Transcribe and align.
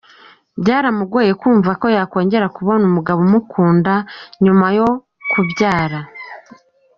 Byaramugoye 0.61 1.31
kumva 1.41 1.71
ko 1.81 1.87
yakongera 1.97 2.45
kubona 2.55 2.83
umugabo 2.89 3.19
umukunda 3.27 3.93
nyuma 4.43 4.67
yo 4.77 4.87
kubyara:. 5.31 5.99